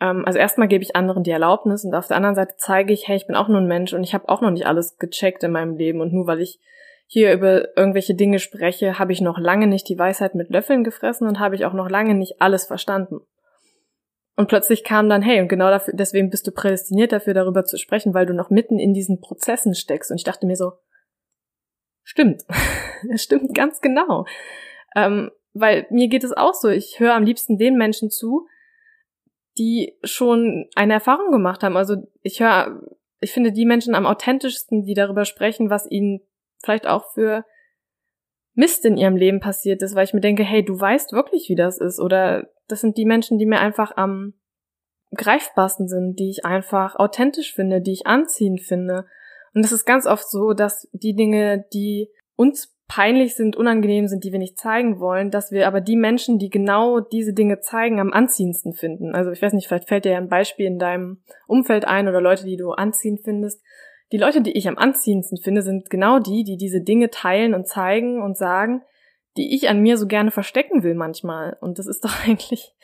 [0.00, 3.08] Ähm, also erstmal gebe ich anderen die Erlaubnis und auf der anderen Seite zeige ich,
[3.08, 5.42] hey, ich bin auch nur ein Mensch und ich habe auch noch nicht alles gecheckt
[5.44, 6.60] in meinem Leben und nur weil ich
[7.06, 11.26] hier über irgendwelche Dinge spreche, habe ich noch lange nicht die Weisheit mit Löffeln gefressen
[11.26, 13.20] und habe ich auch noch lange nicht alles verstanden.
[14.36, 17.76] Und plötzlich kam dann, hey, und genau dafür, deswegen bist du prädestiniert dafür, darüber zu
[17.76, 20.12] sprechen, weil du noch mitten in diesen Prozessen steckst.
[20.12, 20.74] Und ich dachte mir so,
[22.04, 22.44] stimmt.
[23.12, 24.26] Es stimmt ganz genau.
[24.94, 26.68] Ähm, weil mir geht es auch so.
[26.68, 28.46] Ich höre am liebsten den Menschen zu,
[29.58, 31.76] die schon eine Erfahrung gemacht haben.
[31.76, 32.80] Also ich höre,
[33.20, 36.20] ich finde die Menschen am authentischsten, die darüber sprechen, was ihnen
[36.62, 37.44] vielleicht auch für
[38.54, 41.54] Mist in ihrem Leben passiert ist, weil ich mir denke, hey, du weißt wirklich, wie
[41.54, 42.00] das ist.
[42.00, 44.34] Oder das sind die Menschen, die mir einfach am
[45.14, 49.06] greifbarsten sind, die ich einfach authentisch finde, die ich anziehend finde.
[49.54, 54.24] Und das ist ganz oft so, dass die Dinge, die uns peinlich sind, unangenehm sind,
[54.24, 58.00] die wir nicht zeigen wollen, dass wir aber die Menschen, die genau diese Dinge zeigen,
[58.00, 59.14] am anziehendsten finden.
[59.14, 62.22] Also ich weiß nicht, vielleicht fällt dir ja ein Beispiel in deinem Umfeld ein oder
[62.22, 63.62] Leute, die du anziehend findest.
[64.10, 67.68] Die Leute, die ich am anziehendsten finde, sind genau die, die diese Dinge teilen und
[67.68, 68.82] zeigen und sagen,
[69.36, 71.58] die ich an mir so gerne verstecken will manchmal.
[71.60, 72.74] Und das ist doch eigentlich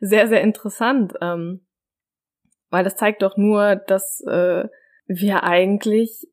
[0.00, 1.66] sehr, sehr interessant, ähm,
[2.68, 4.68] weil das zeigt doch nur, dass äh,
[5.06, 6.28] wir eigentlich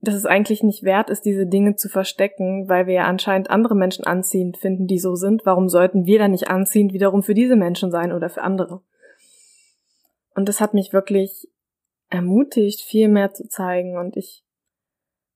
[0.00, 3.74] dass es eigentlich nicht wert ist, diese Dinge zu verstecken, weil wir ja anscheinend andere
[3.74, 5.46] Menschen anziehend finden, die so sind.
[5.46, 8.82] Warum sollten wir dann nicht anziehend wiederum für diese Menschen sein oder für andere?
[10.34, 11.48] Und das hat mich wirklich
[12.08, 14.44] ermutigt, viel mehr zu zeigen und ich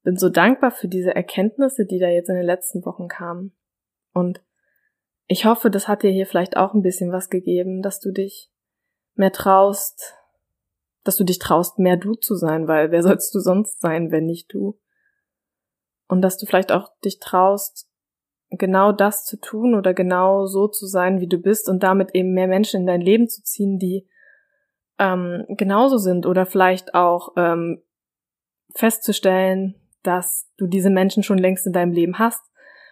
[0.03, 3.53] bin so dankbar für diese Erkenntnisse, die da jetzt in den letzten Wochen kamen.
[4.13, 4.43] Und
[5.27, 8.51] ich hoffe, das hat dir hier vielleicht auch ein bisschen was gegeben, dass du dich
[9.15, 10.15] mehr traust,
[11.05, 14.27] dass du dich traust, mehr du zu sein, weil wer sollst du sonst sein, wenn
[14.27, 14.79] nicht du?
[16.09, 17.89] Und dass du vielleicht auch dich traust,
[18.51, 22.33] genau das zu tun oder genau so zu sein, wie du bist und damit eben
[22.33, 24.09] mehr Menschen in dein Leben zu ziehen, die
[24.99, 27.83] ähm, genauso sind oder vielleicht auch ähm,
[28.75, 32.43] festzustellen, dass du diese Menschen schon längst in deinem Leben hast.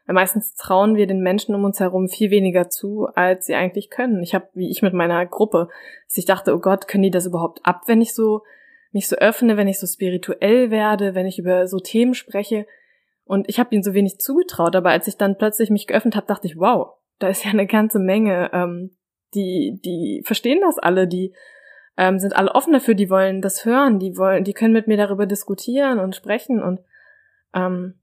[0.08, 3.90] Weil meistens trauen wir den Menschen um uns herum viel weniger zu, als sie eigentlich
[3.90, 4.22] können.
[4.22, 5.68] Ich habe, wie ich mit meiner Gruppe,
[6.06, 8.42] dass ich dachte, oh Gott, können die das überhaupt ab, wenn ich so
[8.90, 12.66] mich so öffne, wenn ich so spirituell werde, wenn ich über so Themen spreche.
[13.26, 16.26] Und ich habe ihnen so wenig zugetraut, aber als ich dann plötzlich mich geöffnet habe,
[16.26, 18.48] dachte ich, wow, da ist ja eine ganze Menge.
[18.54, 18.96] Ähm,
[19.34, 21.34] die, die verstehen das alle, die
[21.98, 24.96] ähm, sind alle offen dafür, die wollen das hören, die wollen, die können mit mir
[24.96, 26.80] darüber diskutieren und sprechen und
[27.52, 27.98] ähm,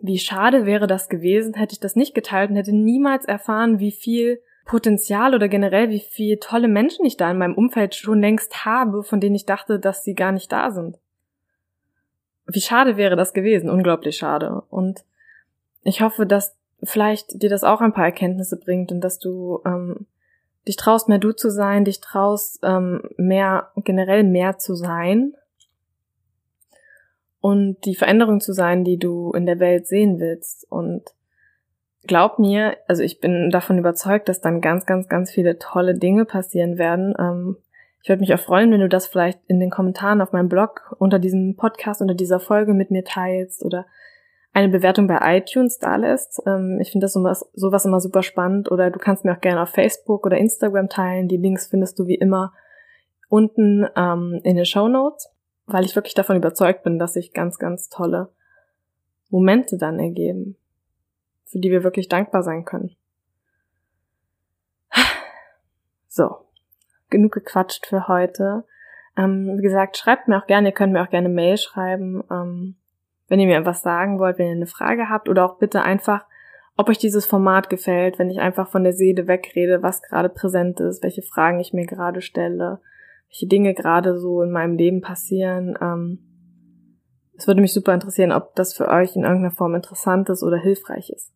[0.00, 3.92] wie schade wäre das gewesen, hätte ich das nicht geteilt und hätte niemals erfahren, wie
[3.92, 8.64] viel Potenzial oder generell wie viel tolle Menschen ich da in meinem Umfeld schon längst
[8.64, 10.98] habe, von denen ich dachte, dass sie gar nicht da sind.
[12.46, 14.62] Wie schade wäre das gewesen, unglaublich schade.
[14.70, 15.04] Und
[15.82, 20.06] ich hoffe, dass vielleicht dir das auch ein paar Erkenntnisse bringt und dass du ähm,
[20.66, 25.34] dich traust, mehr du zu sein, dich traust, ähm, mehr, generell mehr zu sein
[27.46, 30.66] und die Veränderung zu sein, die du in der Welt sehen willst.
[30.68, 31.04] Und
[32.04, 36.24] glaub mir, also ich bin davon überzeugt, dass dann ganz, ganz, ganz viele tolle Dinge
[36.24, 37.14] passieren werden.
[37.16, 37.56] Ähm,
[38.02, 40.92] ich würde mich auch freuen, wenn du das vielleicht in den Kommentaren auf meinem Blog
[40.98, 43.86] unter diesem Podcast, unter dieser Folge mit mir teilst oder
[44.52, 46.42] eine Bewertung bei iTunes da lässt.
[46.48, 48.72] Ähm, ich finde das sowas, sowas immer super spannend.
[48.72, 51.28] Oder du kannst mir auch gerne auf Facebook oder Instagram teilen.
[51.28, 52.52] Die Links findest du wie immer
[53.28, 55.30] unten ähm, in den Show Notes
[55.66, 58.30] weil ich wirklich davon überzeugt bin, dass sich ganz, ganz tolle
[59.30, 60.56] Momente dann ergeben,
[61.44, 62.96] für die wir wirklich dankbar sein können.
[66.08, 66.34] So,
[67.10, 68.64] genug gequatscht für heute.
[69.18, 72.76] Ähm, wie gesagt, schreibt mir auch gerne, ihr könnt mir auch gerne Mail schreiben, ähm,
[73.28, 76.24] wenn ihr mir was sagen wollt, wenn ihr eine Frage habt oder auch bitte einfach,
[76.76, 80.80] ob euch dieses Format gefällt, wenn ich einfach von der Seele wegrede, was gerade präsent
[80.80, 82.80] ist, welche Fragen ich mir gerade stelle,
[83.28, 85.76] welche Dinge gerade so in meinem Leben passieren.
[85.80, 86.18] Ähm,
[87.36, 90.56] es würde mich super interessieren, ob das für euch in irgendeiner Form interessant ist oder
[90.56, 91.32] hilfreich ist.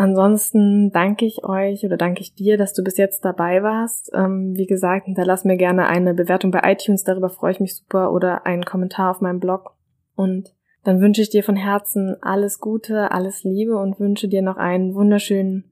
[0.00, 4.10] Ansonsten danke ich euch oder danke ich dir, dass du bis jetzt dabei warst.
[4.14, 8.10] Ähm, wie gesagt, hinterlass mir gerne eine Bewertung bei iTunes, darüber freue ich mich super,
[8.10, 9.74] oder einen Kommentar auf meinem Blog.
[10.16, 10.54] Und
[10.84, 14.94] dann wünsche ich dir von Herzen alles Gute, alles Liebe und wünsche dir noch einen
[14.94, 15.64] wunderschönen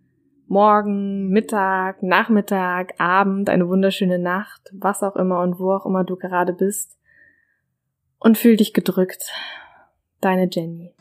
[0.51, 6.17] Morgen, Mittag, Nachmittag, Abend, eine wunderschöne Nacht, was auch immer und wo auch immer du
[6.17, 6.99] gerade bist.
[8.19, 9.31] Und fühl dich gedrückt.
[10.23, 10.95] Deine Jenny.